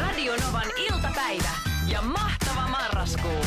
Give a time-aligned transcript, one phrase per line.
[0.00, 1.48] Radionovan iltapäivä
[1.88, 3.44] ja mahtava marraskuu.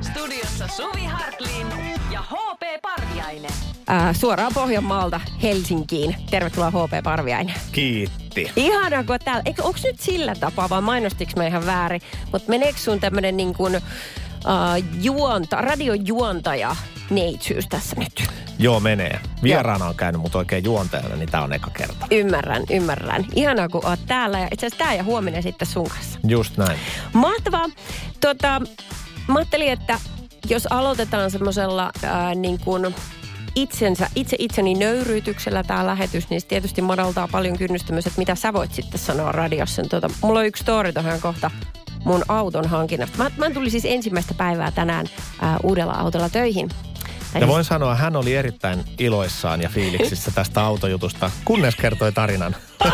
[0.00, 1.66] Studiossa Suvi Hartlin
[2.10, 3.50] ja HP Parviainen.
[3.88, 6.16] Ää, suoraan Pohjanmaalta Helsinkiin.
[6.30, 7.54] Tervetuloa HP Parviainen.
[7.72, 8.50] Kiitti.
[8.56, 9.42] Ihanaa, kun täällä.
[9.44, 12.00] Eikö, onks nyt sillä tapaa, vai mainostiks mä ihan väärin?
[12.32, 13.82] Mutta meneekö sun tämmönen niin kuin, uh,
[15.02, 16.76] juonta, radiojuontaja
[17.14, 18.24] neitsyys tässä nyt?
[18.58, 19.20] Joo, menee.
[19.42, 22.06] Vieraana on käynyt, mutta oikein juontajana, niin tää on eka kerta.
[22.10, 23.26] Ymmärrän, ymmärrän.
[23.34, 24.38] Ihanaa, kun oot täällä.
[24.38, 26.18] Ja itse asiassa tää ja huominen sitten sun kanssa.
[26.26, 26.78] Just näin.
[27.12, 27.66] Mahtavaa.
[28.20, 28.62] Tota,
[29.28, 30.00] mä ajattelin, että
[30.48, 32.94] jos aloitetaan semmoisella ää, niin kuin
[33.54, 38.52] itsensä, itse itseni nöyryytyksellä tämä lähetys, niin tietysti madaltaa paljon kynnystä myös, että mitä sä
[38.52, 39.82] voit sitten sanoa radiossa.
[39.82, 41.50] Tota, mulla on yksi story tuohon kohta
[42.04, 43.18] mun auton hankinnasta.
[43.18, 45.06] Mä, mä tulin siis ensimmäistä päivää tänään
[45.40, 46.68] ää, uudella autolla töihin.
[47.40, 52.56] Ja voin sanoa, hän oli erittäin iloissaan ja fiiliksissä tästä autojutusta, kunnes kertoi tarinan.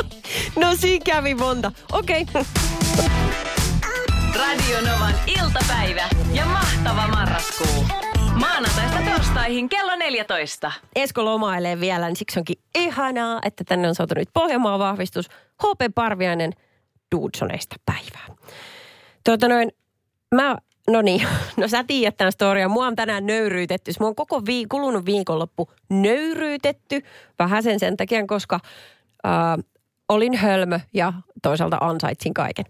[0.56, 1.72] No siinä kävi monta.
[1.92, 2.22] Okei.
[2.22, 2.44] Okay.
[4.38, 7.84] Radionovan iltapäivä ja mahtava marraskuu.
[8.34, 10.72] Maanantaista torstaihin kello 14.
[10.96, 15.28] Esko lomailee vielä, niin siksi onkin ihanaa, että tänne on saatu nyt Pohjanmaan vahvistus.
[15.28, 16.52] HP Parviainen
[17.14, 18.36] Dudsoneista päivää.
[19.24, 19.72] Tuota noin,
[20.34, 20.56] mä,
[20.88, 22.68] no niin, no sä tiedät tämän storia.
[22.68, 23.90] Mua on tänään nöyryytetty.
[24.00, 27.02] Mua on koko vii, kulunut viikonloppu nöyryytetty.
[27.38, 28.60] Vähän sen sen takia, koska
[29.26, 29.64] äh,
[30.08, 32.64] olin hölmö ja toisaalta ansaitsin kaiken.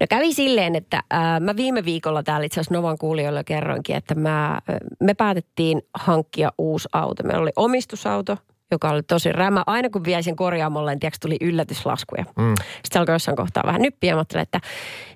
[0.00, 4.14] No kävi silleen, että ää, mä viime viikolla täällä itse asiassa Novan kuulijoilla kerroinkin, että
[4.14, 4.60] mä, ä,
[5.00, 7.22] me päätettiin hankkia uusi auto.
[7.22, 8.38] Meillä oli omistusauto,
[8.74, 9.62] joka oli tosi rämä.
[9.66, 12.24] Aina kun viesin sen korjaamolle, niin tiedätkö, tuli yllätyslaskuja.
[12.36, 12.54] Mm.
[12.84, 14.14] Sitten alkoi jossain kohtaa vähän nyppiä.
[14.14, 14.60] Mä ajattelin, että,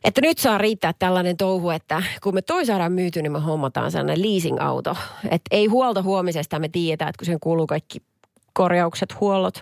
[0.05, 3.91] että nyt saa riittää tällainen touhu, että kun me toi saadaan myyty, niin me hommataan
[3.91, 4.97] sellainen leasing-auto.
[5.25, 7.99] Että ei huolta huomisesta, me tiedetään, että kun siihen kuuluu kaikki
[8.53, 9.59] korjaukset, huollot,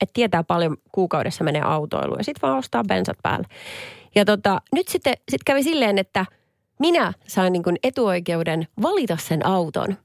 [0.00, 3.46] että tietää paljon kuukaudessa menee autoiluun ja sitten vaan ostaa bensat päälle.
[4.14, 6.26] Ja tota, nyt sitten sit kävi silleen, että
[6.78, 9.96] minä sain niin kuin etuoikeuden valita sen auton.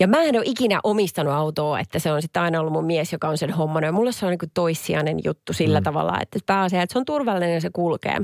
[0.00, 3.12] Ja mä en ole ikinä omistanut autoa, että se on sitten aina ollut mun mies,
[3.12, 3.88] joka on sen hommannut.
[3.88, 5.84] Ja mulle se on niin kuin toissijainen juttu sillä mm.
[5.84, 8.20] tavalla, että pääasia, että se on turvallinen ja se kulkee.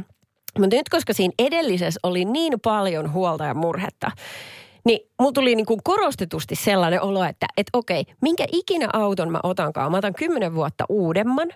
[0.59, 4.11] Mutta nyt koska siinä edellisessä oli niin paljon huolta ja murhetta,
[4.85, 9.41] niin mulla tuli niin kuin korostetusti sellainen olo, että et okei, minkä ikinä auton mä
[9.43, 11.49] otankaan, mä otan kymmenen vuotta uudemman,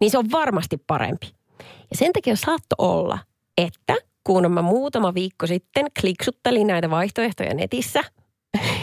[0.00, 1.26] niin se on varmasti parempi.
[1.60, 3.18] Ja sen takia saattoi olla,
[3.58, 3.94] että
[4.24, 8.04] kun mä muutama viikko sitten kliksuttelin näitä vaihtoehtoja netissä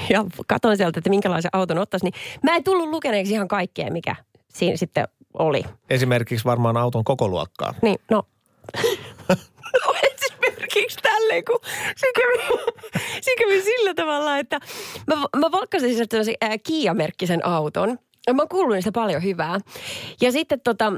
[0.13, 2.13] ja katsoin sieltä, että minkälaisen auton ottaisi, niin
[2.43, 4.15] mä en tullut lukeneeksi ihan kaikkea, mikä
[4.53, 5.63] siinä sitten oli.
[5.89, 7.73] Esimerkiksi varmaan auton koko luokkaa.
[7.81, 8.23] Niin, no.
[10.13, 11.59] esimerkiksi tälleen, kun
[11.95, 12.37] se kävi,
[13.21, 14.59] se kävi sillä tavalla, että
[15.07, 17.99] mä, mä valkkasin sieltä tämmöisen äh, Kia-merkkisen auton.
[18.27, 19.59] Ja Mä oon kuullut niistä paljon hyvää.
[20.21, 20.93] Ja sitten tota,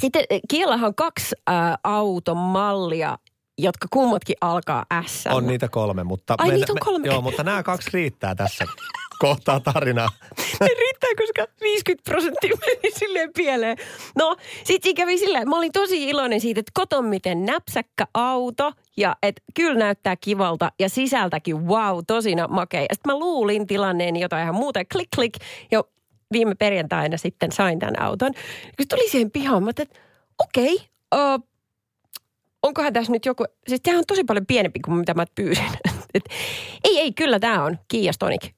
[0.00, 1.54] sitten Kiallahan on kaksi äh,
[1.84, 3.18] automallia,
[3.58, 5.26] jotka kummatkin alkaa S.
[5.26, 6.34] On niitä kolme, mutta...
[6.38, 7.06] Ai, niitä on kolme.
[7.08, 8.64] joo, mutta nämä kaksi riittää tässä
[9.18, 10.08] kohtaa tarinaa.
[10.60, 13.76] Ne riittää, koska 50 prosenttia meni silleen pieleen.
[14.16, 18.72] No, sit siinä kävi silleen, mä olin tosi iloinen siitä, että koton miten näpsäkkä auto
[18.96, 22.80] ja että kyllä näyttää kivalta ja sisältäkin wow, tosina makea.
[22.80, 25.34] Ja sitten mä luulin tilanneeni jotain ihan muuta, klik klik.
[25.70, 25.84] Ja
[26.32, 28.32] viime perjantaina sitten sain tämän auton.
[28.76, 29.84] Kun tuli siihen pihaan, mä että
[30.38, 31.55] okei, okay, uh,
[32.66, 35.64] onkohan tässä nyt joku, siis tämä on tosi paljon pienempi kuin mitä mä pyysin.
[36.14, 36.24] Et,
[36.84, 38.50] ei, ei, kyllä tämä on Kia Stonic.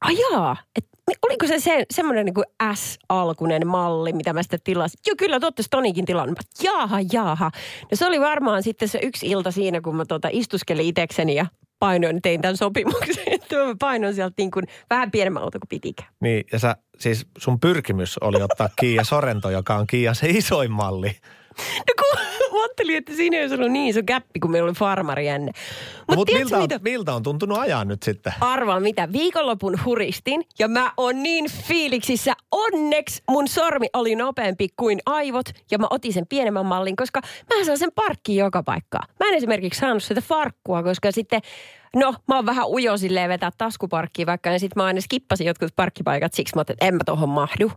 [0.00, 5.00] Ajaa, että oliko se, se semmoinen niin S-alkunen malli, mitä mä sitten tilasin?
[5.06, 6.38] Joo, kyllä, Stonikin tilannut.
[6.38, 7.50] Mä, Jaaha, jaaha.
[7.82, 11.46] No se oli varmaan sitten se yksi ilta siinä, kun mä tota istuskelin itekseni ja
[11.78, 13.24] painoin, tein tämän sopimuksen,
[13.66, 16.08] mä painoin sieltä niin kuin vähän pienemmän auto kuin pitikään.
[16.20, 20.70] Niin, ja sä, siis sun pyrkimys oli ottaa Kia Sorento, joka on Kia se isoin
[20.70, 21.16] malli.
[21.58, 22.20] No kun
[22.60, 25.54] ajattelin, että siinä ei olisi ollut niin iso käppi, kun meillä oli farmari ennen.
[25.54, 26.78] Mutta Mut Mut tiedätkö miltä, on, mitä?
[26.90, 28.32] miltä on tuntunut ajaa nyt sitten?
[28.40, 32.32] Arvaa mitä, viikonlopun huristin ja mä oon niin fiiliksissä.
[32.52, 37.20] Onneksi mun sormi oli nopeampi kuin aivot ja mä otin sen pienemmän mallin, koska
[37.54, 39.08] mä saan sen parkkiin joka paikkaan.
[39.20, 41.40] Mä en esimerkiksi saanut sitä farkkua, koska sitten
[41.96, 45.76] No, mä oon vähän ujo silleen vetää taskuparkkiin vaikka, ja sitten mä aina skippasin jotkut
[45.76, 47.72] parkkipaikat siksi mä ajattelin, että en mä tohon mahdu.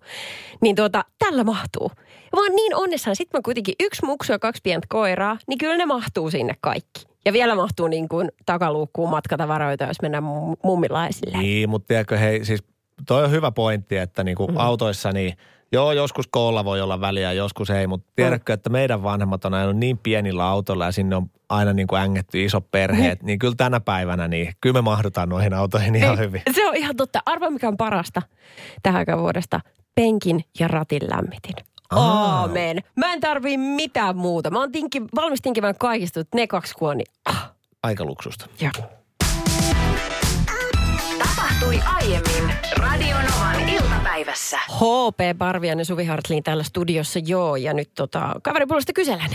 [0.62, 1.92] Niin tuota, tällä mahtuu.
[2.32, 5.58] Ja mä oon niin onnessaan, sit mä kuitenkin yksi muksu ja kaksi pientä koiraa, niin
[5.58, 7.06] kyllä ne mahtuu sinne kaikki.
[7.26, 11.38] Ja vielä mahtuu niin kuin takaluukkuun matkatavaroita, jos mennään mum- mummilaisille.
[11.38, 12.64] Niin, mutta tiedätkö, hei, siis
[13.08, 14.58] toi on hyvä pointti, että niinku mm.
[14.58, 15.38] autoissa niin,
[15.72, 19.78] joo, joskus koolla voi olla väliä, joskus ei, mutta tiedätkö, että meidän vanhemmat on ajanut
[19.78, 23.80] niin pienillä autoilla ja sinne on aina niin kuin ängetty iso perheet, niin kyllä tänä
[23.80, 26.42] päivänä, niin kyllä me mahdutaan noihin autoihin ihan Ei, hyvin.
[26.52, 27.20] Se on ihan totta.
[27.26, 28.22] Arva mikä on parasta
[28.84, 29.60] tähän aikaan vuodesta.
[29.96, 31.56] Penkin ja ratin lämmitin.
[31.90, 32.40] Aa.
[32.40, 32.80] Aamen.
[32.96, 34.52] Mä en tarvii mitään muuta.
[34.52, 37.52] Mä oon tinki, valmis tinkimään kaikista, ne kaksi kuon, niin ah,
[37.84, 38.46] Aika luksusta.
[38.62, 38.72] joo.
[41.20, 44.58] Tapahtui aiemmin Radionovan iltapäivässä.
[44.58, 47.56] HP Parviainen Suvi Hartliin täällä studiossa, joo.
[47.56, 49.30] Ja nyt tota, kaverin puolesta kyselen.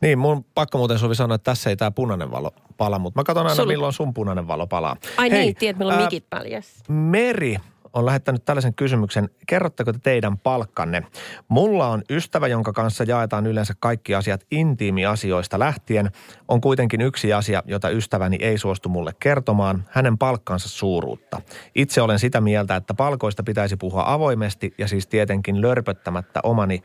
[0.00, 3.24] Niin, mun pakko muuten Suvi sanoa, että tässä ei tämä punainen valo pala, mutta mä
[3.24, 4.96] katson aina, Sulla- milloin sun punainen valo palaa.
[5.16, 6.74] Ai Hei, niin, tiedät, meillä on ää, mikit yes.
[6.88, 7.56] Meri
[7.92, 9.30] on lähettänyt tällaisen kysymyksen.
[9.46, 11.02] Kerrotteko te teidän palkkanne?
[11.48, 16.10] Mulla on ystävä, jonka kanssa jaetaan yleensä kaikki asiat intiimiasioista lähtien.
[16.48, 21.40] On kuitenkin yksi asia, jota ystäväni ei suostu mulle kertomaan, hänen palkkansa suuruutta.
[21.74, 26.82] Itse olen sitä mieltä, että palkoista pitäisi puhua avoimesti ja siis tietenkin lörpöttämättä omani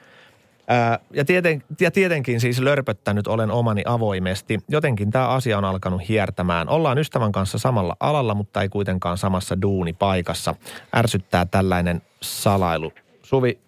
[0.67, 4.59] Ää, ja, tieten, ja tietenkin siis lörpöttänyt olen omani avoimesti.
[4.69, 6.69] Jotenkin tämä asia on alkanut hiertämään.
[6.69, 10.55] Ollaan ystävän kanssa samalla alalla, mutta ei kuitenkaan samassa duunipaikassa.
[10.95, 12.91] Ärsyttää tällainen salailu.
[13.23, 13.59] Suvi,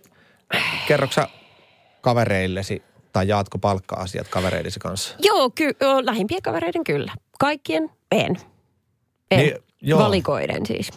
[0.87, 1.27] kerroksä
[2.01, 2.83] kavereillesi
[3.13, 5.15] tai jaatko palkka-asiat kavereidesi kanssa?
[5.19, 7.11] Joo, ky- lähimpien kavereiden kyllä.
[7.39, 8.35] Kaikkien en.
[9.31, 9.39] En.
[9.39, 9.99] Niin, joo.
[9.99, 10.91] Valikoiden siis.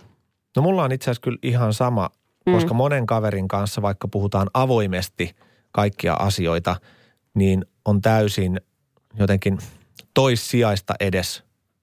[0.56, 2.10] No mulla on itse asiassa kyllä ihan sama,
[2.52, 5.36] koska monen kaverin kanssa, vaikka puhutaan avoimesti
[5.72, 6.76] kaikkia asioita,
[7.34, 8.60] niin on täysin
[9.18, 9.58] jotenkin
[10.14, 11.42] toissijaista edes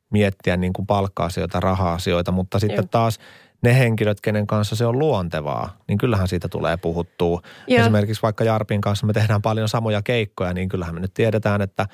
[0.10, 2.88] miettiä niin kuin palkka-asioita, raha-asioita, mutta sitten Joo.
[2.92, 3.20] taas
[3.62, 7.42] ne henkilöt, kenen kanssa se on luontevaa, niin kyllähän siitä tulee puhuttua.
[7.68, 7.82] Joo.
[7.82, 11.88] Esimerkiksi vaikka Jarpin kanssa me tehdään paljon samoja keikkoja, niin kyllähän me nyt tiedetään, että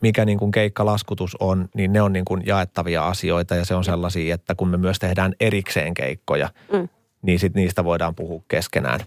[0.00, 3.84] mikä niin kuin keikkalaskutus on, niin ne on niin kuin jaettavia asioita ja se on
[3.84, 6.88] sellaisia, että kun me myös tehdään erikseen keikkoja, Mm.
[7.22, 9.00] niin sit niistä voidaan puhua keskenään.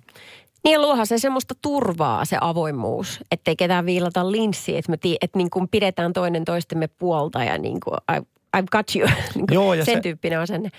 [0.63, 5.37] Niin luohan se semmoista turvaa, se avoimuus, ettei ketään viilata linssiin, että, me tii, että
[5.37, 8.19] niin kuin pidetään toinen toistemme puolta ja niin kuin I,
[8.57, 9.07] I've got you.
[9.35, 10.69] niin kuin Joo, ja sen se- tyyppinen asenne.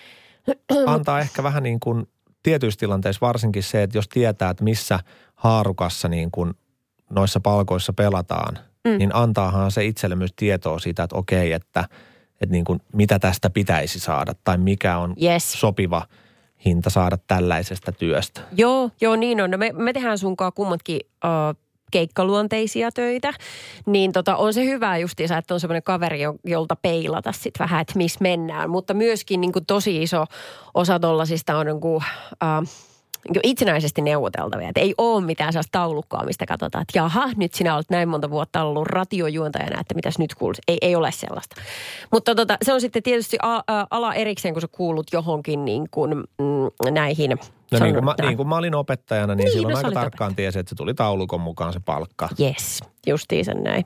[0.86, 2.08] antaa ehkä vähän niin kuin
[2.42, 4.98] tietyissä tilanteissa varsinkin se, että jos tietää, että missä
[5.34, 6.54] haarukassa niin kuin
[7.10, 8.98] noissa palkoissa pelataan, mm.
[8.98, 11.88] niin antaahan se itselle myös tietoa siitä, että okei, että,
[12.40, 15.52] että niin kuin mitä tästä pitäisi saada tai mikä on Yes.
[15.52, 16.06] sopiva
[16.64, 18.40] hinta saada tällaisesta työstä.
[18.56, 19.50] Joo, joo niin on.
[19.50, 21.56] No me, me tehdään sunkaan kummatkin uh,
[21.90, 23.32] keikkaluonteisia töitä,
[23.86, 27.80] niin tota, on se hyvä justiinsa, että on semmoinen kaveri, jo- jolta peilata sitten vähän,
[27.80, 28.70] että missä mennään.
[28.70, 30.24] Mutta myöskin niin kuin tosi iso
[30.74, 32.68] osa tollasista on niin kuin, uh,
[33.42, 34.68] itsenäisesti neuvoteltavia.
[34.68, 38.30] Että ei ole mitään sellaista taulukkoa, mistä katsotaan, että jaha, nyt sinä olet näin monta
[38.30, 40.62] vuotta ollut radiojuontajana, että mitäs nyt kuulisi.
[40.68, 41.56] Ei, ei ole sellaista.
[42.12, 43.36] Mutta tota, se on sitten tietysti
[43.90, 47.38] ala erikseen, kun sä kuulut johonkin niin kuin, mm, näihin.
[47.70, 50.34] No niin kuin, mä, niin kuin mä olin opettajana, niin, Niin, silloin no aika tarkkaan
[50.34, 52.28] tiesi, että se tuli taulukon mukaan se palkka.
[52.40, 53.84] Yes, justiinsa näin.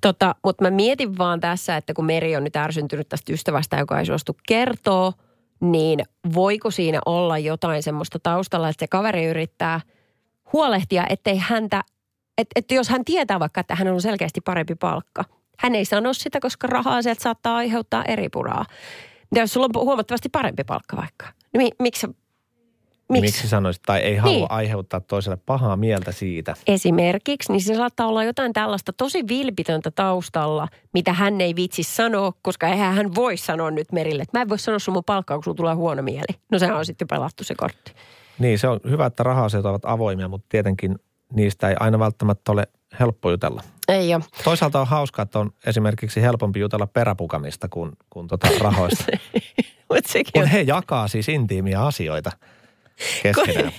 [0.00, 3.98] Tota, mutta mä mietin vaan tässä, että kun Meri on nyt ärsyntynyt tästä ystävästä, joka
[3.98, 5.12] ei suostu kertoo,
[5.60, 6.00] niin
[6.34, 9.80] voiko siinä olla jotain semmoista taustalla, että se kaveri yrittää
[10.52, 11.82] huolehtia, ettei häntä,
[12.38, 15.24] että, että jos hän tietää vaikka, että hän on selkeästi parempi palkka,
[15.58, 18.64] hän ei sano sitä, koska rahaa sieltä saattaa aiheuttaa eri puraa.
[19.30, 21.26] Mitä jos sulla on huomattavasti parempi palkka vaikka?
[21.52, 22.06] Niin mi, miksi,
[23.08, 23.48] Miksi, miksi?
[23.48, 24.50] Sanoisit, tai ei halua Niin.
[24.50, 26.54] aiheuttaa toiselle pahaa mieltä siitä.
[26.66, 32.32] esimerkiksi, niin se saattaa olla jotain tällaista tosi vilpitöntä taustalla, mitä hän ei vitsi sanoa,
[32.42, 35.36] koska eihän hän voi sanoa nyt Merille, että mä en voi sanoa sun mun palkkaa,
[35.36, 36.38] kun sulla tulee huono mieli.
[36.52, 37.92] No sehän on sitten pelattu se kortti.
[38.38, 40.98] Niin, se on hyvä, että raha-asiat ovat avoimia, mutta tietenkin
[41.34, 42.66] niistä ei aina välttämättä ole
[43.00, 43.62] helppo jutella.
[43.88, 44.22] Ei ole.
[44.44, 49.04] Toisaalta on hauskaa, että on esimerkiksi helpompi jutella peräpukamista kuin, kuin tota rahoista.
[49.94, 52.30] Mutta sekin kun he jakaa siis intiimiä asioita
[53.22, 53.72] keskenään.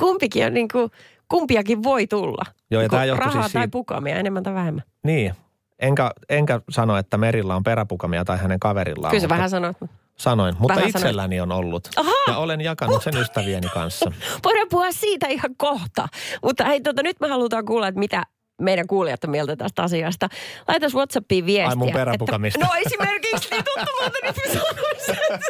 [0.00, 0.90] kumpikin on niin kuin,
[1.28, 2.42] kumpiakin voi tulla.
[2.70, 4.82] Joo, ja Niin tää johtuu Rahaa siis tai siitä- pukamia, enemmän tai vähemmän.
[5.02, 5.34] Niin,
[5.78, 9.10] enkä, enkä sano, että Merillä on peräpukamia tai hänen kaverillaan.
[9.10, 9.76] Kyllä mutta vähän sanoit.
[10.16, 11.88] Sanoin, mutta vähän itselläni on ollut.
[11.96, 12.12] Ahaa!
[12.28, 14.12] Ja olen jakanut sen ystävieni kanssa.
[14.44, 16.08] Voidaan puhua siitä ihan kohta.
[16.42, 18.22] Mutta hei, tota, nyt me halutaan kuulla, että mitä
[18.62, 20.28] meidän kuulijat on mieltä tästä asiasta.
[20.68, 21.68] Laitas WhatsAppiin viestiä.
[21.68, 22.58] Ai mun peräpukamista.
[22.64, 25.40] Että, no esimerkiksi, niin tuntuu, että nyt mä sanoin sen.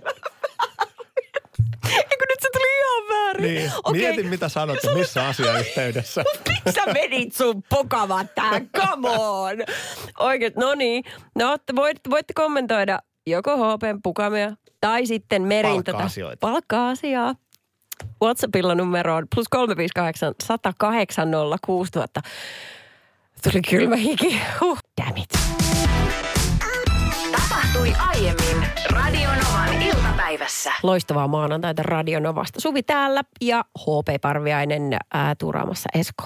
[3.40, 4.02] Niin, Okei.
[4.02, 6.24] mietin mitä sanot ja missä asiayhteydessä.
[6.48, 8.68] Miksi sä vedit sun pokavat tähän?
[8.76, 9.56] Come on!
[10.18, 11.04] Oikein, no niin.
[11.34, 16.40] No, voit, voitte kommentoida joko HPn pukamia tai sitten Merin tätä Palkka-asioita.
[16.40, 17.34] palkka-asiaa.
[18.22, 21.28] WhatsAppilla numero on plus 358 108
[21.66, 22.20] 6000.
[23.42, 24.40] Tuli kylmä hiki.
[24.60, 25.59] Huh, damn it.
[27.80, 30.72] Tapahtui aiemmin Radionovan iltapäivässä.
[30.82, 32.60] Loistavaa maanantaita Radionovasta.
[32.60, 36.24] Suvi täällä ja HP Parviainen ää, tuuraamassa Esko.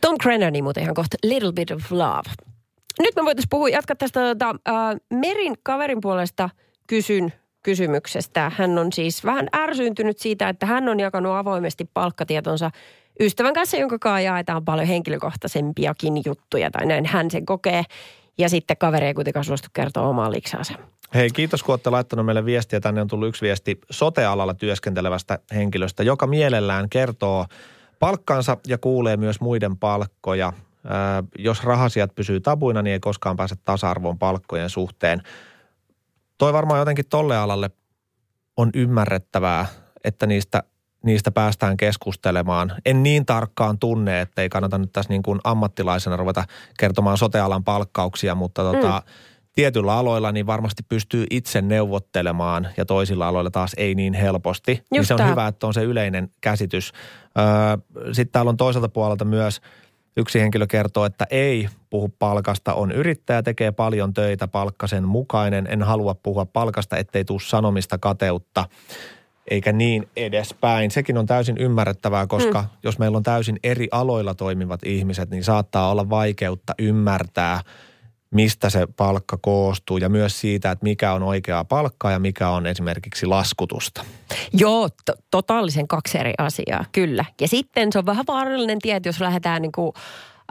[0.00, 2.30] Tom Crennani muuten ihan kohta Little Bit of Love.
[2.98, 6.50] Nyt me voitaisiin puhua, jatkaa tästä tota, ää, Merin kaverin puolesta
[6.86, 8.52] kysyn kysymyksestä.
[8.56, 12.70] Hän on siis vähän ärsyyntynyt siitä, että hän on jakanut avoimesti palkkatietonsa
[13.20, 17.84] ystävän kanssa, jonka kanssa jaetaan paljon henkilökohtaisempiakin juttuja, tai näin hän sen kokee.
[18.40, 20.74] Ja sitten kaveri ei kuitenkaan suostu kertoa omaa liksaansa.
[21.14, 22.80] Hei, kiitos kun olette laittanut meille viestiä.
[22.80, 27.46] Tänne on tullut yksi viesti sotealalla työskentelevästä henkilöstä, joka mielellään kertoo
[27.98, 30.52] palkkansa ja kuulee myös muiden palkkoja.
[30.84, 35.22] Ää, jos rahasiat pysyy tabuina, niin ei koskaan pääse tasa-arvoon palkkojen suhteen.
[36.38, 37.70] Toi varmaan jotenkin tolle alalle
[38.56, 39.66] on ymmärrettävää,
[40.04, 40.62] että niistä,
[41.04, 42.72] niistä päästään keskustelemaan.
[42.86, 46.44] En niin tarkkaan tunne, että ei kannata nyt tässä niin kuin ammattilaisena ruveta
[46.78, 49.12] kertomaan sotealan palkkauksia, mutta tota, mm.
[49.52, 54.72] tietyllä aloilla niin varmasti pystyy itse neuvottelemaan ja toisilla aloilla taas ei niin helposti.
[54.72, 55.30] Just niin se on tämä.
[55.30, 56.92] hyvä, että on se yleinen käsitys.
[57.38, 59.60] Öö, Sitten täällä on toiselta puolelta myös–
[60.16, 65.66] Yksi henkilö kertoo, että ei puhu palkasta, on yrittäjä, tekee paljon töitä, palkka sen mukainen.
[65.70, 68.64] En halua puhua palkasta, ettei tule sanomista kateutta
[69.50, 70.90] eikä niin edespäin.
[70.90, 72.70] Sekin on täysin ymmärrettävää, koska hmm.
[72.82, 77.60] jos meillä on täysin eri aloilla toimivat ihmiset, niin saattaa olla vaikeutta ymmärtää–
[78.34, 82.66] mistä se palkka koostuu ja myös siitä, että mikä on oikeaa palkkaa ja mikä on
[82.66, 84.04] esimerkiksi laskutusta.
[84.52, 87.24] Joo, to- totaalisen kaksi eri asiaa, kyllä.
[87.40, 89.92] Ja sitten se on vähän vaarallinen tie, jos lähdetään niin kuin,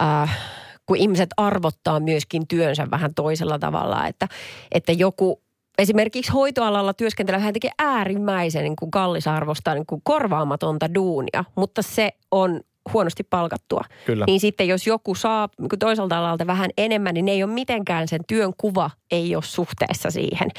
[0.01, 0.38] äh,
[0.86, 4.27] kun ihmiset arvottaa myöskin työnsä vähän toisella tavalla, että,
[4.72, 5.41] että joku
[5.79, 12.12] esimerkiksi hoitoalalla työskentelevä hän tekee äärimmäisen niin kuin kallisarvosta niin kuin korvaamatonta duunia, mutta se
[12.31, 12.62] on
[12.93, 13.81] huonosti palkattua.
[14.05, 14.25] Kyllä.
[14.27, 18.07] Niin sitten jos joku saa niin toiselta alalta vähän enemmän, niin ne ei ole mitenkään
[18.07, 20.50] sen työn kuva ei ole suhteessa siihen.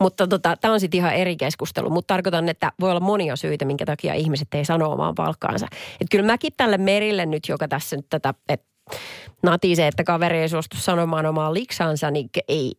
[0.00, 1.90] Mutta tota, tämä on sitten ihan eri keskustelu.
[1.90, 5.66] Mutta tarkoitan, että voi olla monia syitä, minkä takia ihmiset ei sano omaan palkkaansa.
[5.92, 8.66] Että kyllä mäkin tälle Merille nyt, joka tässä nyt tätä, että
[9.42, 12.72] natisee, että kaveri ei suostu sanomaan omaa liksansa, niin ei,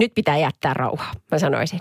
[0.00, 1.80] nyt pitää jättää rauha, mä sanoisin.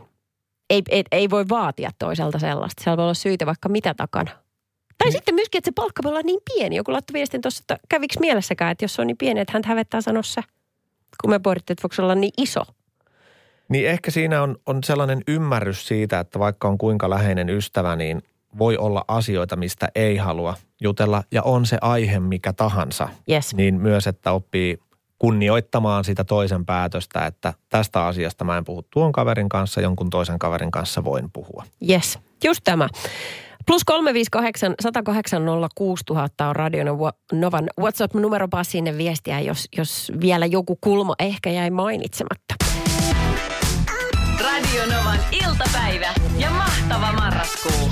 [0.69, 2.83] Ei, ei, ei voi vaatia toiselta sellaista.
[2.83, 4.31] Siellä voi olla syitä vaikka mitä takana.
[4.31, 5.11] Tai niin.
[5.11, 6.75] sitten myöskin, että se palkka voi olla niin pieni.
[6.75, 9.61] Joku laittoi viestin tuossa, että käviks mielessäkään, että jos se on niin pieni, että hän
[9.65, 10.43] hävettää sanossa,
[11.21, 12.61] kun me pohdittiin, että voiko se olla niin iso.
[13.69, 18.21] Niin ehkä siinä on, on sellainen ymmärrys siitä, että vaikka on kuinka läheinen ystävä, niin
[18.57, 21.23] voi olla asioita, mistä ei halua jutella.
[21.31, 23.09] Ja on se aihe mikä tahansa.
[23.29, 23.55] Yes.
[23.55, 24.79] Niin myös, että oppii
[25.21, 30.39] kunnioittamaan sitä toisen päätöstä, että tästä asiasta mä en puhu tuon kaverin kanssa, jonkun toisen
[30.39, 31.63] kaverin kanssa voin puhua.
[31.89, 32.87] Yes, just tämä.
[33.65, 35.43] Plus 358 108
[35.75, 36.83] 06000 on Radio
[37.33, 38.47] Novan WhatsApp-numero.
[38.47, 42.55] Paa sinne viestiä, jos, jos vielä joku kulma ehkä jäi mainitsematta.
[44.43, 47.89] Radio Novan iltapäivä ja mahtava marraskuu.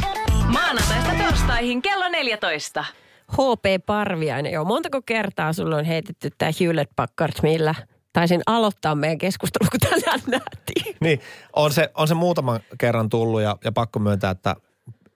[0.47, 2.85] Maanantaista torstaihin kello 14.
[3.31, 4.51] HP Parviainen.
[4.51, 7.75] Joo, montako kertaa sulla on heitetty tämä Hewlett Packard, millä
[8.13, 10.95] taisin aloittaa meidän keskustelun, kun tänään nähtiin.
[11.01, 11.21] Niin,
[11.53, 14.55] on se, on se muutaman kerran tullut ja, ja pakko myöntää, että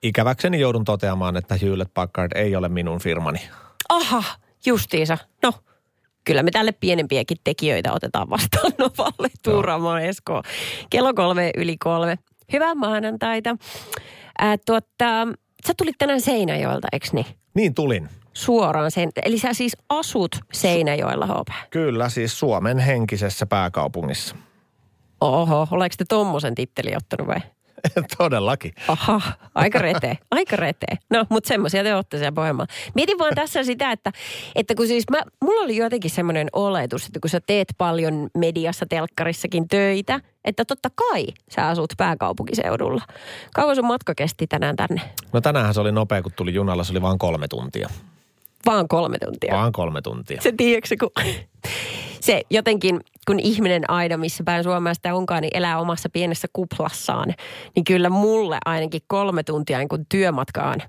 [0.02, 3.40] ikäväkseni joudun toteamaan, että Hewlett Packard ei ole minun firmani.
[3.88, 4.24] Aha,
[4.66, 5.18] justiinsa.
[5.42, 5.52] No,
[6.24, 10.42] kyllä me tälle pienempiäkin tekijöitä otetaan vastaan Novalle, Tuuramo, Esko.
[10.90, 12.18] Kello kolme yli kolme.
[12.52, 13.56] Hyvää maanantaita.
[14.38, 15.28] Ää, tuotta,
[15.66, 17.26] sä tulit tänään Seinäjoelta, eks niin?
[17.54, 18.08] Niin tulin.
[18.32, 21.70] Suoraan sen, eli sä siis asut Seinäjoella, HP?
[21.70, 24.36] Kyllä, siis Suomen henkisessä pääkaupungissa.
[25.20, 27.40] Oho, oleeko te tommosen titteli ottanut vai?
[28.18, 28.72] Todellakin.
[28.88, 29.20] Aha,
[29.54, 30.98] aika retee, aika retee.
[31.10, 32.72] No, mutta semmoisia te olette siellä Pohjanmaalla.
[32.94, 34.12] Mietin vaan tässä sitä, että,
[34.54, 38.86] että kun siis mä, mulla oli jotenkin semmoinen oletus, että kun sä teet paljon mediassa,
[38.86, 43.02] telkkarissakin töitä, että totta kai sä asut pääkaupunkiseudulla.
[43.54, 45.00] Kauan sun matka kesti tänään tänne?
[45.32, 47.88] No tänään se oli nopea, kun tuli junalla, se oli vain kolme tuntia.
[48.66, 49.54] Vaan kolme tuntia?
[49.54, 50.40] Vaan kolme tuntia.
[50.42, 51.10] Se tiedätkö, kun
[52.24, 57.34] se jotenkin, kun ihminen aina, missä päin Suomea sitä onkaan, niin elää omassa pienessä kuplassaan,
[57.76, 60.82] niin kyllä mulle ainakin kolme tuntia niin kuin työmatkaan,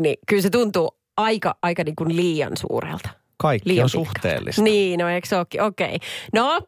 [0.00, 3.08] niin kyllä se tuntuu aika, aika niin kuin liian suurelta.
[3.36, 4.12] Kaikki liian on pitkä.
[4.12, 4.62] suhteellista.
[4.62, 5.60] Niin, no eikö se Okei.
[5.60, 5.98] Okay.
[6.32, 6.60] No,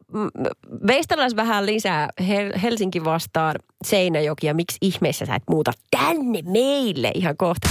[0.87, 2.09] veistellään vähän lisää
[2.63, 7.69] Helsinki vastaan Seinäjoki ja miksi ihmeessä sä et muuta tänne meille ihan kohta.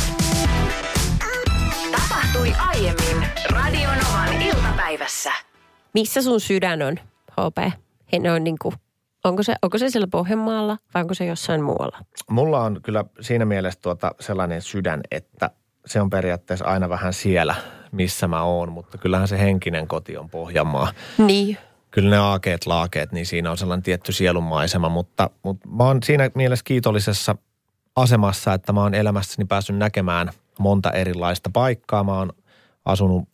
[1.92, 5.53] Tapahtui aiemmin Radionovan iltapäivässä.
[5.94, 7.00] Missä sun sydän on,
[7.32, 7.74] HP?
[8.14, 8.76] He on niin kuin,
[9.24, 12.00] onko, se, onko se siellä Pohjanmaalla vai onko se jossain muualla?
[12.30, 15.50] Mulla on kyllä siinä mielessä tuota sellainen sydän, että
[15.86, 17.56] se on periaatteessa aina vähän siellä,
[17.92, 20.92] missä mä oon, mutta kyllähän se henkinen koti on Pohjanmaa.
[21.18, 21.58] Niin.
[21.92, 26.30] Kyllä ne aakeet, laakeet, niin siinä on sellainen tietty sielunmaisema, mutta, mutta mä oon siinä
[26.36, 27.36] mielessä kiitollisessa
[27.96, 32.04] asemassa, että mä oon elämässäni päässyt näkemään monta erilaista paikkaa.
[32.04, 32.34] Mä oon
[32.86, 33.30] asunut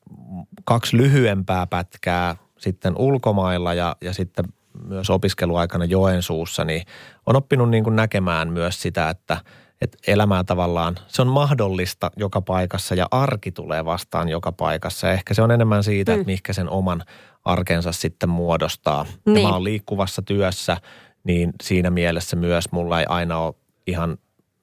[0.63, 4.46] kaksi lyhyempää pätkää sitten ulkomailla ja, ja sitten
[4.88, 6.86] myös opiskeluaikana Joensuussa, niin
[7.25, 9.38] on oppinut niin kuin näkemään myös sitä, että,
[9.82, 15.08] että elämää tavallaan, se on mahdollista joka paikassa ja arki tulee vastaan joka paikassa.
[15.08, 16.16] Ja ehkä se on enemmän siitä, mm.
[16.16, 17.04] että mihinkä sen oman
[17.46, 19.06] arkensa sitten muodostaa.
[19.25, 19.36] Niin.
[19.36, 20.78] Ja mä oon liikkuvassa työssä,
[21.24, 23.56] niin siinä mielessä myös mulla ei aina ole
[23.88, 24.18] ihan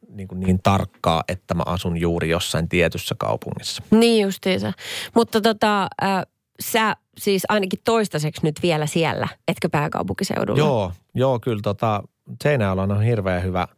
[0.09, 3.83] niin, kuin niin tarkkaa, että mä asun juuri jossain tietyssä kaupungissa.
[3.91, 4.73] Niin justiinsa.
[5.15, 6.23] Mutta tota, äh,
[6.61, 10.59] sä siis ainakin toistaiseksi nyt vielä siellä, etkö pääkaupunkiseudulla?
[10.59, 12.03] Joo, joo kyllä tota,
[12.43, 13.69] Seinäjoella on hirveän hyvä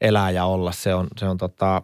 [0.00, 0.72] elää ja olla.
[0.72, 1.82] Se on, se on tota,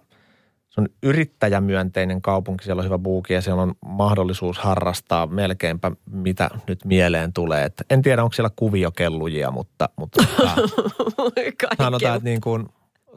[0.69, 6.50] se on yrittäjämyönteinen kaupunki, siellä on hyvä buuki ja siellä on mahdollisuus harrastaa melkeinpä mitä
[6.69, 7.64] nyt mieleen tulee.
[7.64, 10.55] Et en tiedä, onko siellä kuviokellujia, mutta, mutta tota,
[11.83, 12.67] sanotaan, että niin kuin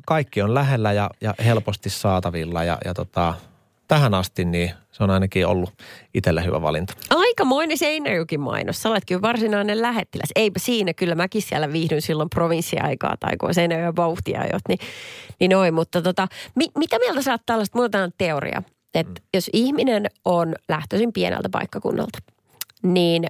[0.06, 3.34] kaikki on lähellä ja, ja helposti saatavilla ja, ja tota,
[3.92, 5.74] tähän asti niin se on ainakin ollut
[6.14, 6.94] itselle hyvä valinta.
[7.10, 8.82] Aikamoinen Seinäjoki mainos.
[8.82, 10.30] Sä olet kyllä varsinainen lähettiläs.
[10.36, 14.80] Eipä siinä, kyllä mäkin siellä viihdyn silloin provinssiaikaa tai kun Seinäjoen vauhtia ajot, niin,
[15.40, 15.74] niin noin.
[15.74, 19.26] Mutta tota, mi, mitä mieltä sä oot tällaista, mulla on teoria, että mm.
[19.34, 22.20] jos ihminen on lähtöisin pieneltä paikkakunnalta,
[22.84, 23.28] niin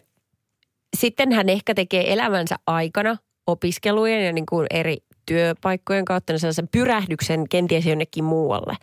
[0.98, 7.50] sitten hän ehkä tekee elämänsä aikana opiskelujen ja niin kuin eri työpaikkojen kautta sellaisen pyrähdyksen
[7.50, 8.76] kenties jonnekin muualle,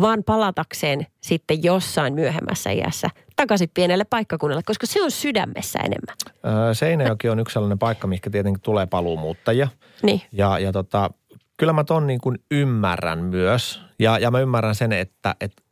[0.00, 6.16] vaan palatakseen sitten jossain myöhemmässä iässä takaisin pienelle paikkakunnalle, koska se on sydämessä enemmän.
[6.46, 9.68] Öö, Seinäjoki on yksi sellainen paikka, mikä tietenkin tulee paluumuuttajia.
[10.02, 10.22] Niin.
[10.32, 11.10] Ja, ja tota,
[11.56, 13.82] kyllä mä ton niin kuin ymmärrän myös.
[13.98, 15.62] Ja, ja mä ymmärrän sen, että, että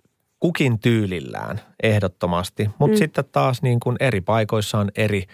[0.41, 2.71] kukin tyylillään ehdottomasti.
[2.79, 2.99] Mutta mm.
[2.99, 5.27] sitten taas niin kuin eri paikoissa on eri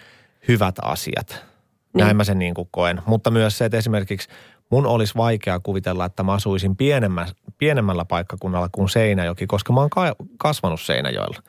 [0.48, 1.28] hyvät asiat.
[1.28, 2.04] Niin.
[2.04, 3.02] Näin mä sen niin kuin koen.
[3.06, 4.28] Mutta myös se, että esimerkiksi
[4.70, 7.26] mun olisi vaikea kuvitella, että mä asuisin pienemmä,
[7.58, 11.42] pienemmällä paikkakunnalla kuin Seinäjoki, koska mä oon ka- kasvanut Seinäjoella.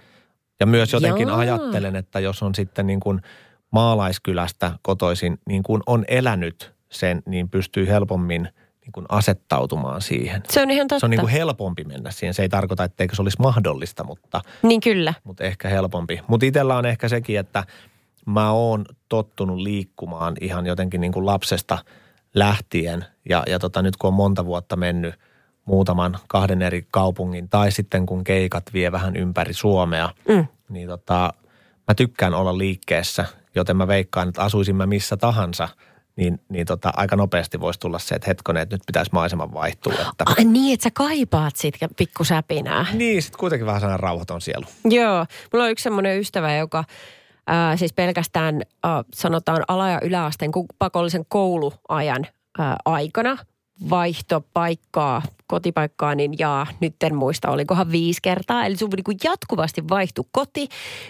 [0.60, 1.38] Ja myös jotenkin Jaa.
[1.38, 3.22] ajattelen, että jos on sitten niin kuin
[3.72, 8.50] maalaiskylästä kotoisin, niin kuin on elänyt sen, niin pystyy helpommin
[8.82, 10.44] niin kuin asettautumaan siihen.
[10.50, 11.00] Se on ihan totta.
[11.00, 12.34] Se on niin kuin helpompi mennä siihen.
[12.34, 14.42] Se ei tarkoita, etteikö se olisi mahdollista, mutta...
[14.64, 15.14] Niin kyllä.
[15.24, 16.20] Mutta ehkä helpompi.
[16.28, 17.64] Mutta itsellä on ehkä sekin, että
[18.26, 21.78] mä oon tottunut liikkumaan ihan jotenkin niin kuin lapsesta–
[22.36, 23.05] lähtien.
[23.29, 25.16] Ja, ja tota, nyt kun on monta vuotta mennyt
[25.66, 30.48] muutaman kahden eri kaupungin tai sitten kun keikat vie vähän ympäri Suomea, mm.
[30.70, 31.33] niin tota,
[31.87, 35.70] mä tykkään olla liikkeessä, joten mä veikkaan, että asuisin mä missä tahansa–
[36.18, 39.94] niin, niin tota, aika nopeasti voisi tulla se, että hetkonen, että nyt pitäisi maiseman vaihtua.
[39.94, 40.24] Että...
[40.25, 42.85] Ai niin, että sä kaipaat siitä pikkusäpinää.
[42.94, 44.66] Niin, sitten kuitenkin vähän sellainen rauhaton sielu.
[44.85, 46.83] Joo, mulla on yksi semmoinen ystävä, joka
[47.48, 52.27] ää, siis pelkästään ää, sanotaan ala- ja yläasteen pakollisen kouluajan
[52.60, 53.38] ää, aikana
[53.90, 58.66] vaihto paikkaa, kotipaikkaa, niin jaa, nyt en muista, olikohan viisi kertaa.
[58.66, 60.68] Eli sun niin jatkuvasti vaihtu koti,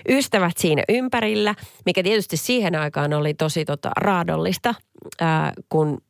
[0.10, 4.76] ystävät siinä ympärillä, mikä tietysti siihen aikaan oli tosi tota, raadollista,
[5.22, 6.02] ää, kun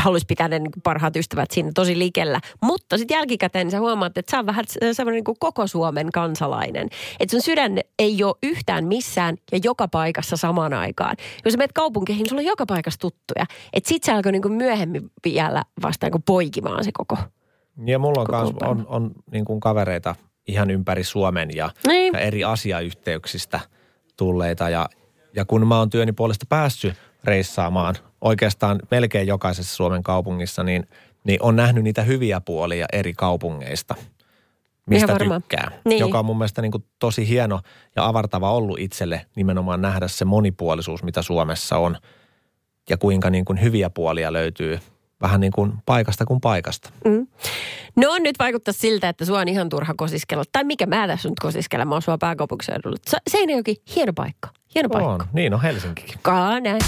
[0.00, 2.40] haluaisi pitää ne niin parhaat ystävät siinä tosi likellä.
[2.62, 6.88] Mutta sitten jälkikäteen niin sä huomaat, että sä on vähän semmoinen niin koko Suomen kansalainen.
[7.20, 11.16] Että sun sydän ei ole yhtään missään ja joka paikassa samaan aikaan.
[11.44, 13.46] Jos sä menet kaupunkeihin, sulla on joka paikassa tuttuja.
[13.72, 17.16] Että sit se alkoi niin myöhemmin vielä vasta niin poikimaan se koko
[17.86, 20.14] Ja mulla on, kans, on, on niin kuin kavereita
[20.48, 22.12] ihan ympäri Suomen ja, niin.
[22.14, 23.60] ja eri asiayhteyksistä
[24.16, 24.68] tulleita.
[24.68, 24.88] Ja,
[25.34, 30.86] ja kun mä oon työni puolesta päässyt reissaamaan oikeastaan melkein jokaisessa Suomen kaupungissa, niin,
[31.24, 33.94] niin on nähnyt niitä hyviä puolia eri kaupungeista,
[34.86, 35.70] mistä tykkää.
[35.84, 36.00] Niin.
[36.00, 37.60] Joka on mun mielestä niin kuin tosi hieno
[37.96, 41.96] ja avartava ollut itselle nimenomaan nähdä se monipuolisuus, mitä Suomessa on
[42.90, 44.78] ja kuinka niin kuin hyviä puolia löytyy
[45.22, 46.90] vähän niin kuin paikasta kuin paikasta.
[47.04, 47.26] Mm.
[47.96, 50.44] No nyt vaikuttaa siltä, että sua on ihan turha kosiskella.
[50.52, 52.96] Tai mikä mä tässä nyt kosiskella, mä oon sua pääkaupunkiseudulla.
[53.56, 54.48] jokin hieno paikka.
[54.74, 55.12] Hieno paikka.
[55.12, 56.18] On, niin on Helsinkikin.
[56.22, 56.80] Kaa näin.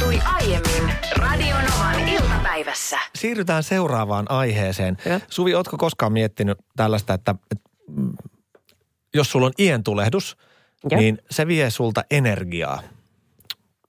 [0.00, 2.98] Tapahtui aiemmin Radionovan iltapäivässä.
[3.14, 4.96] Siirrytään seuraavaan aiheeseen.
[5.04, 5.20] Ja.
[5.28, 8.12] Suvi, ootko koskaan miettinyt tällaista, että, että mm,
[9.14, 10.36] jos sulla on ientulehdus,
[10.90, 10.98] ja.
[10.98, 12.82] niin se vie sulta energiaa?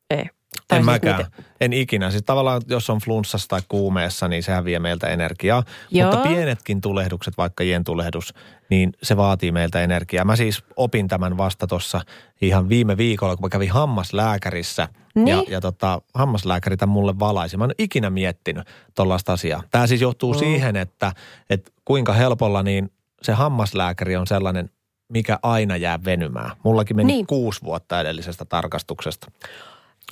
[0.09, 0.25] Ei.
[0.71, 1.17] Tai en siis mäkään.
[1.17, 1.45] Miten?
[1.61, 2.11] En ikinä.
[2.11, 5.63] Siis tavallaan, jos on flunssassa tai kuumeessa, niin sehän vie meiltä energiaa.
[5.91, 6.11] Joo.
[6.11, 8.33] Mutta pienetkin tulehdukset, vaikka tulehdus,
[8.69, 10.25] niin se vaatii meiltä energiaa.
[10.25, 12.01] Mä siis opin tämän vasta tuossa
[12.41, 14.87] ihan viime viikolla, kun mä kävin hammaslääkärissä.
[15.15, 15.27] Niin.
[15.27, 17.57] Ja, ja tota, hammaslääkäri tämän mulle valaisi.
[17.57, 19.63] Mä en ikinä miettinyt tuollaista asiaa.
[19.71, 20.39] Tämä siis johtuu mm.
[20.39, 21.13] siihen, että,
[21.49, 24.69] että kuinka helpolla niin se hammaslääkäri on sellainen,
[25.09, 26.51] mikä aina jää venymään.
[26.63, 27.27] Mullakin meni niin.
[27.27, 29.31] kuusi vuotta edellisestä tarkastuksesta.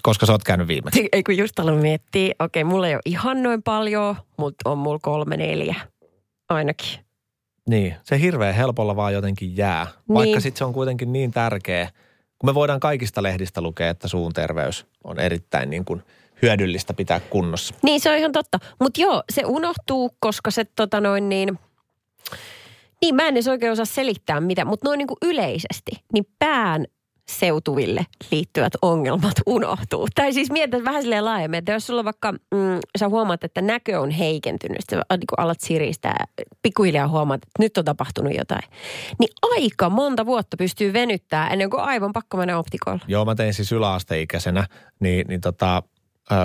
[0.01, 1.09] Koska sä oot käynyt viimeksi?
[1.13, 4.99] Ei kun just aloin miettiä, okei, mulla ei ole ihan noin paljon, mutta on mulla
[5.01, 5.75] kolme neljä
[6.49, 6.99] ainakin.
[7.69, 9.85] Niin, se hirveän helpolla vaan jotenkin jää.
[9.85, 10.15] Niin.
[10.15, 11.89] Vaikka sitten se on kuitenkin niin tärkeä,
[12.39, 16.03] kun me voidaan kaikista lehdistä lukea, että suun terveys on erittäin niin kuin
[16.41, 17.75] hyödyllistä pitää kunnossa.
[17.83, 18.59] Niin, se on ihan totta.
[18.79, 21.59] Mutta joo, se unohtuu, koska se tota noin niin...
[23.01, 26.85] Niin, mä en edes oikein osaa selittää mitä, mutta noin niin kuin yleisesti, niin pään
[27.29, 30.07] seutuville liittyvät ongelmat unohtuu.
[30.15, 33.99] Tai siis mietit vähän silleen laajemmin, että jos sulla vaikka, mm, sä huomaat, että näkö
[33.99, 36.25] on heikentynyt, sä niin alat siristää,
[36.61, 38.69] pikkuhiljaa huomaat, että nyt on tapahtunut jotain.
[39.19, 42.99] Niin aika monta vuotta pystyy venyttää ennen kuin aivan pakko mennä optikolla.
[43.07, 44.67] Joo, mä tein siis yläasteikäisenä,
[44.99, 45.83] niin, niin tota,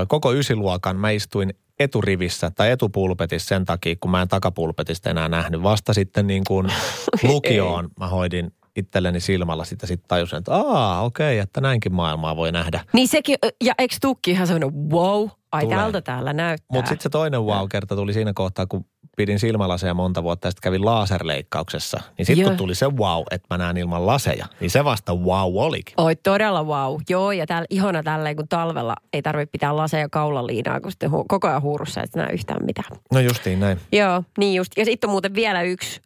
[0.09, 5.63] koko ysiluokan mä istuin eturivissä tai etupulpetissa sen takia, kun mä en takapulpetista enää nähnyt.
[5.63, 6.67] Vasta sitten niin kuin
[7.23, 12.37] lukioon mä hoidin itselleni silmällä sitä sitten tajusin, että aa, okei, okay, että näinkin maailmaa
[12.37, 12.81] voi nähdä.
[12.93, 15.77] Niin sekin, ja eikö tukki ihan sellainen wow, ai Tulee.
[15.77, 16.77] täältä täällä näyttää.
[16.77, 18.85] Mutta sitten se toinen wow-kerta tuli siinä kohtaa, kun
[19.17, 22.01] pidin silmälaseja monta vuotta ja sitten kävin laserleikkauksessa.
[22.19, 25.57] Niin sitten kun tuli se wow, että mä näen ilman laseja, niin se vasta wow
[25.57, 25.95] olikin.
[25.97, 27.01] Oi todella wow.
[27.09, 31.25] Joo, ja täällä ihona tälleen, kun talvella ei tarvitse pitää laseja kaulaliinaa, kun sitten hu-
[31.29, 33.01] koko ajan huurussa, että näe yhtään mitään.
[33.13, 33.81] No justiin näin.
[33.93, 34.73] Joo, niin just.
[34.77, 36.01] Ja sitten on muuten vielä yksi,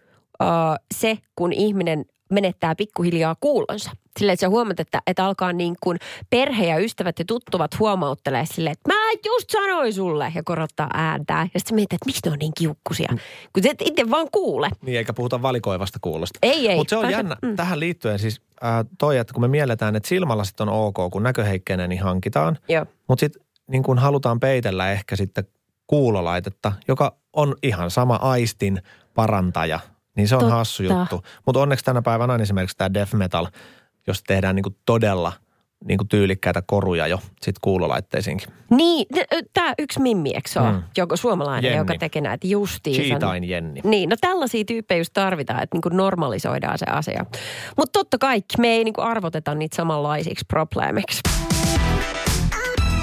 [0.94, 3.91] se kun ihminen menettää pikkuhiljaa kuulonsa.
[4.19, 5.99] Sille, että sä huomaat, että, että alkaa niin kuin
[6.31, 11.49] perhe ja ystävät ja tuttuvat huomauttelee sille, että mä just sanoin sulle ja korottaa ääntää.
[11.55, 13.19] Ja sitten mietit, että miksi ne on niin kiukkusia, mm.
[13.53, 14.71] kun et itse vaan kuule.
[14.83, 16.38] Niin, eikä puhuta valikoivasta kuulosta.
[16.43, 16.77] Ei, ei.
[16.77, 17.57] Mutta se on jännä mm.
[17.57, 21.88] tähän liittyen siis äh, toi, että kun me mielletään, että silmälasit on ok, kun näköheikkenee,
[21.88, 22.59] niin hankitaan.
[23.09, 25.45] Mutta sitten niin kun halutaan peitellä ehkä sitten
[25.87, 28.83] kuulolaitetta, joka on ihan sama aistin
[29.14, 29.81] parantaja–
[30.18, 30.54] niin se on Totta.
[30.54, 31.24] hassu juttu.
[31.46, 33.46] Mutta onneksi tänä päivänä on esimerkiksi tämä death metal,
[34.07, 35.33] jos tehdään niinku todella
[35.85, 38.48] niinku tyylikkäitä koruja jo sit kuulolaitteisiinkin.
[38.70, 39.07] Niin,
[39.54, 40.83] tämä yksi mimmi, eikö se mm.
[40.96, 41.78] Joko suomalainen, Jenni.
[41.78, 43.02] joka tekee näitä justiinsa.
[43.02, 43.81] Cheetain Jenni.
[43.85, 47.24] Niin, no tällaisia tyyppejä just tarvitaan, että niinku normalisoidaan se asia.
[47.76, 51.20] Mutta totta kaikki, me ei niinku arvoteta niitä samanlaisiksi probleemiksi.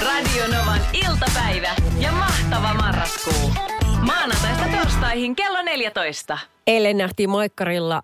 [0.02, 3.35] Radio Novan iltapäivä ja mahtava marraskuu.
[5.16, 6.38] Torstaihin kello 14.
[6.68, 8.04] Eilen nähtiin Maikkarilla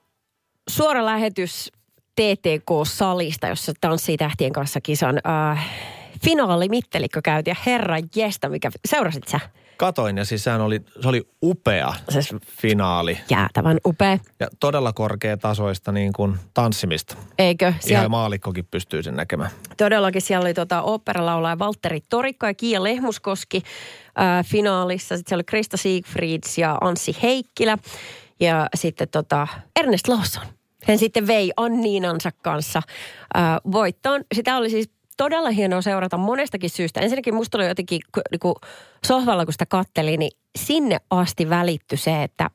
[0.69, 1.71] suora lähetys
[2.15, 5.69] TTK-salista, jossa tanssii tähtien kanssa kisan äh,
[6.23, 7.51] finaalimittelikko käytiin.
[7.51, 9.39] Ja herra jestä, mikä, seurasit sä?
[9.81, 12.19] Katoin ja siis sehän oli, se oli upea se
[12.61, 13.17] finaali.
[13.29, 14.17] Jäätävän upea.
[14.39, 17.17] Ja todella korkeatasoista niin kuin tanssimista.
[17.37, 17.73] Eikö?
[17.79, 17.99] Siellä...
[17.99, 19.49] Ihan maalikkokin pystyy sen näkemään.
[19.77, 23.61] Todellakin siellä oli tota operalaulaja Valtteri Torikko ja Kiia Lehmuskoski
[24.19, 25.17] äh, finaalissa.
[25.17, 27.77] Sitten siellä oli Krista Siegfrieds ja Anssi Heikkilä
[28.39, 29.47] ja sitten tota
[29.79, 30.43] Ernest Lawson.
[30.83, 32.81] Hän sitten vei Anniinansa kanssa
[33.37, 34.23] äh, voittoon.
[34.35, 34.89] Sitä oli siis
[35.21, 36.99] todella hienoa seurata monestakin syystä.
[36.99, 38.55] Ensinnäkin musta oli jotenkin niin
[39.05, 42.49] sohvalla, kun sitä katteli, niin sinne asti välitty se, että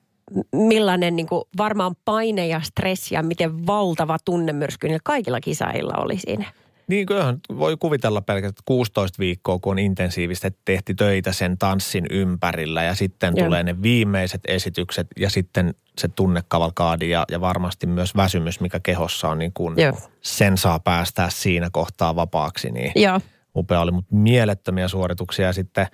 [0.53, 6.19] millainen niin kuin varmaan paine ja stressi ja miten valtava tunnemyrsky niillä kaikilla kisailla oli
[6.19, 6.53] siinä.
[6.89, 12.83] Niin kyllähän voi kuvitella pelkästään 16 viikkoa, kun on intensiivisesti tehty töitä sen tanssin ympärillä
[12.83, 13.47] ja sitten Joo.
[13.47, 19.29] tulee ne viimeiset esitykset ja sitten se tunnekavalkaadi ja, ja varmasti myös väsymys, mikä kehossa
[19.29, 19.77] on, niin kun
[20.21, 22.71] sen saa päästää siinä kohtaa vapaaksi.
[22.71, 23.21] Niin Joo.
[23.57, 25.87] upea oli, mutta mielettömiä suorituksia sitten,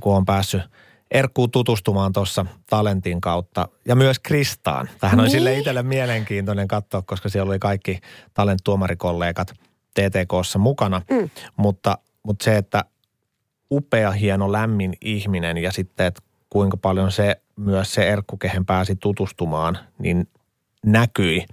[0.00, 0.62] kun on päässyt
[1.10, 4.88] Erkkuun tutustumaan tuossa talentin kautta ja myös Kristaan.
[5.00, 5.22] Tähän niin.
[5.22, 8.00] oli sille itselle mielenkiintoinen katsoa, koska siellä oli kaikki
[8.34, 9.52] talent-tuomarikollegat–
[9.98, 11.30] TTKssa mukana, mm.
[11.56, 12.84] mutta, mutta se, että
[13.70, 18.96] upea, hieno, lämmin ihminen ja sitten, että kuinka paljon se myös se Erkku, kehen pääsi
[18.96, 20.28] tutustumaan, niin
[20.86, 21.44] näkyi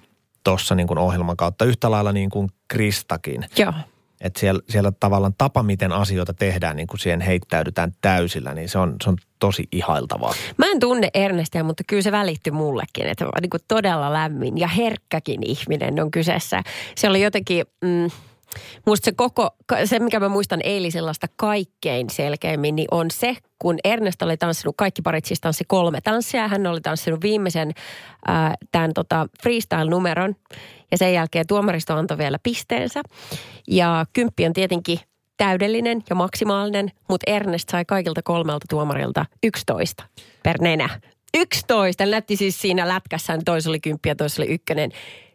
[0.44, 3.46] tuossa niin kuin ohjelman kautta yhtä lailla niin kuin Kristakin.
[3.58, 3.74] Joo.
[4.22, 8.78] Että siellä, siellä tavallaan tapa, miten asioita tehdään, niin kuin siihen heittäydytään täysillä, niin se
[8.78, 10.34] on, se on tosi ihailtavaa.
[10.58, 14.68] Mä en tunne Ernestia, mutta kyllä se välittyi mullekin, että niin kuin todella lämmin ja
[14.68, 16.64] herkkäkin ihminen on kyseessä.
[16.96, 17.66] Se oli jotenkin...
[17.82, 18.10] Mm,
[18.86, 19.50] Musta se koko,
[19.86, 25.02] se mikä mä muistan eilisellasta kaikkein selkeimmin, niin on se, kun Ernest oli tanssinut, kaikki
[25.02, 26.48] parit siis tanssi kolme tanssia.
[26.48, 27.72] Hän oli tanssinut viimeisen
[28.30, 30.36] äh, tämän tota, freestyle-numeron
[30.92, 33.02] ja sen jälkeen tuomaristo antoi vielä pisteensä.
[33.68, 35.00] Ja kymppi on tietenkin
[35.38, 40.04] täydellinen ja maksimaalinen, mutta Ernest sai kaikilta kolmelta tuomarilta 11
[40.44, 40.90] per nenä.
[41.38, 42.06] 11!
[42.06, 44.92] Näytti siis siinä lätkässä, toisella oli kymppi ja toisella oli ykkönen.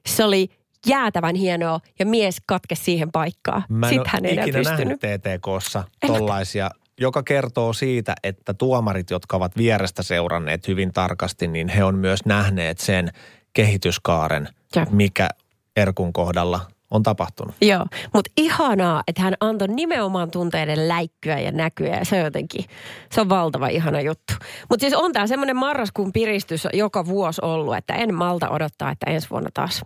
[0.07, 0.49] Se oli
[0.87, 3.65] jäätävän hienoa ja mies katke siihen paikkaan.
[3.69, 5.01] Mä en Sitten hän ei ikinä pystynyt.
[5.01, 11.85] TTKssa tollaisia, joka kertoo siitä, että tuomarit, jotka ovat vierestä seuranneet hyvin tarkasti, niin he
[11.85, 13.09] on myös nähneet sen
[13.53, 14.87] kehityskaaren, ja.
[14.91, 15.29] mikä
[15.77, 17.55] Erkun kohdalla on tapahtunut.
[17.61, 22.65] Joo, mutta ihanaa, että hän antoi nimenomaan tunteiden läikkyä ja näkyä ja se on jotenkin,
[23.13, 24.35] se on valtava ihana juttu.
[24.71, 29.11] Mutta siis on tämä semmoinen marraskuun piristys joka vuosi ollut, että en malta odottaa, että
[29.11, 29.83] ensi vuonna taas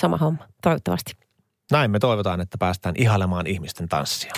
[0.00, 1.12] sama homma, toivottavasti.
[1.70, 4.32] Näin me toivotaan, että päästään ihailemaan ihmisten tanssia.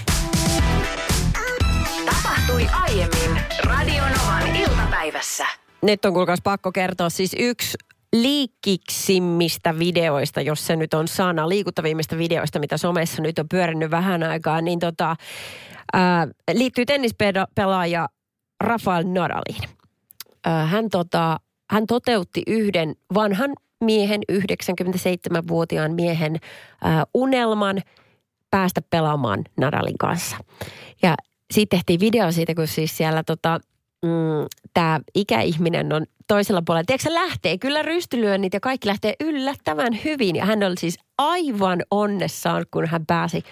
[2.07, 5.47] tapahtui aiemmin Radionovan iltapäivässä.
[5.83, 7.79] Nyt on kuulkaas pakko kertoa siis yksi
[8.12, 14.23] liikkiksimmistä videoista, jos se nyt on sana, liikuttavimmista videoista, mitä somessa nyt on pyörinyt vähän
[14.23, 15.16] aikaa, niin tota,
[15.92, 18.09] ää, liittyy tennispelaaja
[18.61, 19.69] Rafael Nadaliin.
[20.45, 21.40] Ää, hän, tota,
[21.71, 23.51] hän toteutti yhden vanhan
[23.85, 26.37] miehen, 97-vuotiaan miehen
[26.85, 27.83] ää, unelman
[28.51, 30.37] päästä pelaamaan Nadalin kanssa.
[31.03, 31.15] Ja
[31.55, 33.61] siitä tehtiin video siitä, kun siis siellä tota,
[34.05, 36.85] mm, tämä ikäihminen on toisella puolella.
[36.87, 40.37] Tiedätkö, lähtee kyllä rystylyönnit ja kaikki lähtee yllättävän hyvin.
[40.37, 43.43] Ja hän oli siis aivan onnessaan, kun hän pääsi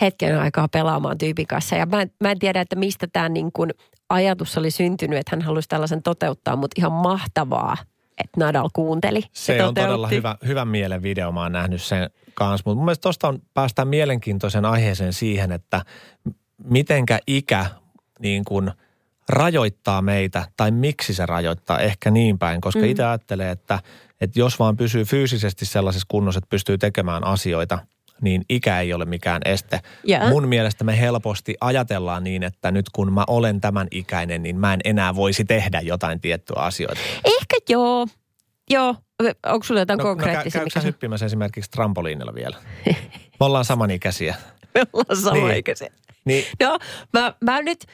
[0.00, 1.76] hetken aikaa pelaamaan tyypin kanssa.
[1.76, 3.70] Ja mä mä en tiedä, että mistä tämä niin kuin
[4.08, 7.76] ajatus oli syntynyt, että hän halusi tällaisen toteuttaa, mutta ihan mahtavaa,
[8.24, 9.22] että Nadal kuunteli.
[9.32, 12.62] Se on todella hyvä, hyvän mielen video, mä oon nähnyt sen kanssa.
[12.66, 15.84] Mutta mun mielestä tuosta on päästään mielenkiintoisen aiheeseen siihen, että
[16.64, 17.66] mitenkä ikä
[18.18, 18.70] niin kuin
[19.28, 22.60] rajoittaa meitä tai miksi se rajoittaa ehkä niin päin.
[22.60, 22.86] Koska mm.
[22.86, 23.80] itse ajattelee, että,
[24.20, 27.78] että jos vaan pysyy fyysisesti sellaisessa kunnossa, että pystyy tekemään asioita–
[28.22, 29.80] niin ikä ei ole mikään este.
[30.08, 30.28] Yeah.
[30.28, 34.74] Mun mielestä me helposti ajatellaan niin, että nyt kun mä olen tämän ikäinen, niin mä
[34.74, 37.00] en enää voisi tehdä jotain tiettyä asioita.
[37.24, 38.06] Ehkä joo.
[38.70, 38.94] Joo.
[39.46, 40.60] Onko sulla jotain no, konkreettisia?
[40.60, 42.56] No, käykö hyppimässä esimerkiksi trampoliinilla vielä?
[43.40, 44.34] Me ollaan samanikäisiä.
[44.74, 45.90] Me ollaan samanikäisiä.
[46.24, 46.44] Niin.
[46.60, 46.68] niin.
[46.68, 46.78] No,
[47.12, 47.86] mä, mä nyt,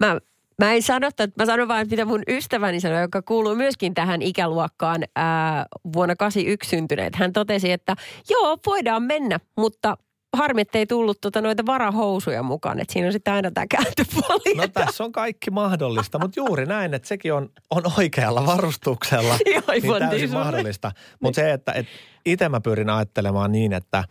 [0.00, 0.18] mä
[0.58, 4.22] Mä en sano, että mä sanon vain, mitä mun ystäväni sanoi, joka kuuluu myöskin tähän
[4.22, 7.16] ikäluokkaan ää, vuonna 81 syntyneet.
[7.16, 7.96] Hän totesi, että
[8.30, 9.96] joo, voidaan mennä, mutta
[10.36, 12.80] harmi, että ei tullut tuota noita varahousuja mukaan.
[12.80, 14.54] Että siinä on sitten aina tämä kääntöpuoli.
[14.56, 19.38] No tässä on kaikki mahdollista, mutta juuri näin, että sekin on, on oikealla varustuksella.
[19.44, 20.92] niin täysin mahdollista.
[21.20, 21.86] Mutta se, että et
[22.26, 24.04] itse mä pyrin ajattelemaan niin, että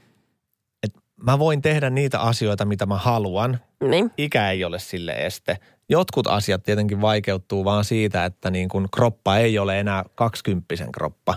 [0.83, 3.59] et mä voin tehdä niitä asioita, mitä mä haluan.
[3.89, 4.11] Niin.
[4.17, 5.57] Ikä ei ole sille este
[5.91, 11.35] jotkut asiat tietenkin vaikeutuu vaan siitä, että niin kuin kroppa ei ole enää kaksikymppisen kroppa.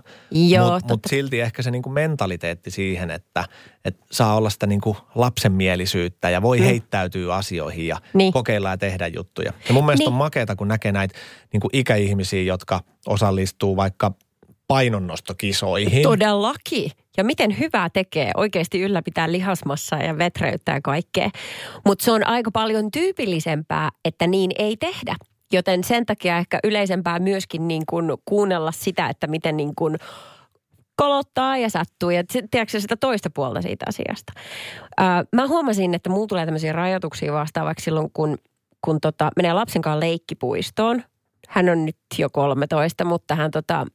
[0.73, 3.45] Mutta mut silti ehkä se niin kuin mentaliteetti siihen, että,
[3.85, 6.65] että saa olla sitä niin kuin lapsenmielisyyttä ja voi mm.
[6.65, 8.33] heittäytyä asioihin ja niin.
[8.33, 9.53] kokeilla ja tehdä juttuja.
[9.69, 10.13] Ja mun mielestä niin.
[10.13, 11.19] on makeata, kun näkee näitä
[11.53, 14.13] niin kuin ikäihmisiä, jotka osallistuu vaikka
[14.69, 16.03] painonnostokisoihin.
[16.03, 16.91] Todellakin.
[17.17, 21.31] Ja miten hyvää tekee oikeasti ylläpitää lihasmassaa ja vetreyttää kaikkea.
[21.87, 25.17] Mutta se on aika paljon tyypillisempää, että niin ei tehdä.
[25.53, 29.97] Joten sen takia ehkä yleisempää myöskin niin kuin kuunnella sitä, että miten niin kuin
[30.97, 34.33] kolottaa ja sattuu ja tiedätkö sitä toista puolta siitä asiasta.
[35.01, 38.39] Öö, mä huomasin, että mulla tulee tämmöisiä rajoituksia vastaavaksi silloin, kun,
[38.85, 41.03] kun tota, menee lapsen kanssa leikkipuistoon.
[41.49, 43.87] Hän on nyt jo 13, mutta hän tota,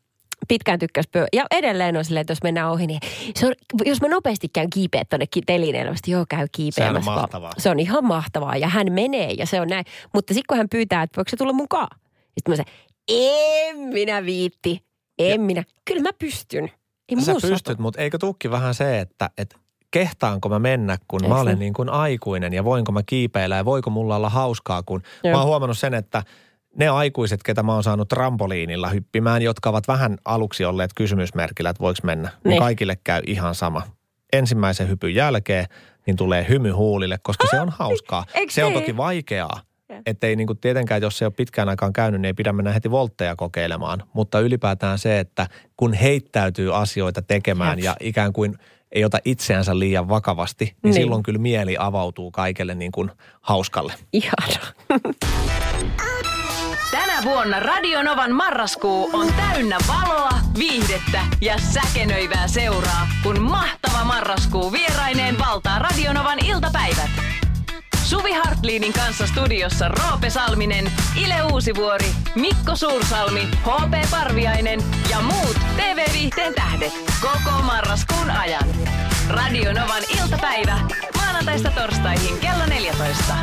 [0.48, 1.26] pitkään tykkäs pyö.
[1.34, 3.00] Ja edelleen on silleen, että jos mennään ohi, niin
[3.36, 3.54] se on,
[3.86, 7.06] jos mä nopeasti käyn kiipeä tuonne telineelle, niin joo käy kiipeämässä.
[7.06, 7.52] Se on mahtavaa.
[7.58, 9.86] Se on ihan mahtavaa ja hän menee ja se on näin.
[10.14, 11.98] Mutta sitten kun hän pyytää, että voiko se tulla mukaan?
[12.38, 12.72] Sitten mä sanon,
[13.08, 14.84] en minä viitti,
[15.20, 15.40] en ja.
[15.40, 15.64] minä.
[15.86, 16.72] Kyllä mä pystyn.
[17.10, 19.56] Ei Sä pystyt, mutta eikö tukki vähän se, että, että
[19.92, 23.66] kehtaanko mä mennä, kun Eikö mä olen niin kuin aikuinen ja voinko mä kiipeillä ja
[23.66, 25.34] voiko mulla olla hauskaa, kun Joo.
[25.34, 26.24] mä oon huomannut sen, että–
[26.76, 31.84] ne aikuiset, ketä mä oon saanut trampoliinilla hyppimään, jotka ovat vähän aluksi olleet kysymysmerkillä, että
[31.84, 33.82] voiko mennä, niin, niin kaikille käy ihan sama.
[34.34, 35.66] Ensimmäisen hypyn jälkeen
[36.06, 38.26] niin tulee hymy huulille, koska ah, se on hauskaa.
[38.34, 39.62] Eikö se on toki vaikeaa.
[40.06, 42.72] Että ei niinku tietenkään, jos se ei ole pitkään aikaan käynyt, niin ei pidä mennä
[42.72, 44.04] heti voltteja kokeilemaan.
[44.14, 48.56] Mutta ylipäätään se, että kun heittäytyy asioita tekemään ja ikään kuin
[48.92, 50.94] ei ota itseänsä liian vakavasti, niin, niin.
[50.94, 53.94] silloin kyllä mieli avautuu kaikelle niin kuin hauskalle.
[54.14, 54.74] Ihana.
[56.92, 65.40] Tänä vuonna Radionovan marraskuu on täynnä valoa, viihdettä ja säkenöivää seuraa, kun mahtava marraskuu vieraineen
[65.40, 67.10] valtaa Radionovan iltapäivät.
[68.04, 70.92] Suvi Hartliinin kanssa studiossa Roope Salminen,
[71.24, 78.70] Ile Uusivuori, Mikko Suursalmi, HP Parviainen ja muut TV-viihteen tähdet koko marraskuun ajan.
[79.30, 80.80] Radionovan iltapäivä
[81.16, 83.34] maanantaista torstaihin kello 14.